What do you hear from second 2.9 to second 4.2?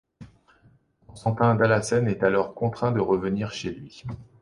de revenir chez lui.